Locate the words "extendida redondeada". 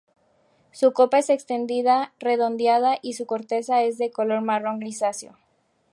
1.29-2.97